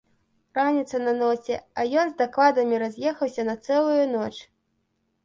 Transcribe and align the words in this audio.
Раніца 0.57 1.01
на 1.01 1.11
носе, 1.19 1.57
а 1.81 1.85
ён 2.03 2.13
з 2.13 2.17
дакладамі 2.21 2.79
раз'ехаўся 2.85 3.47
на 3.51 3.55
цэлую 3.67 4.03
ноч. 4.15 4.33